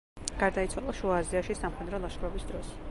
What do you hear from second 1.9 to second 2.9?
ლაშქრობის დროს.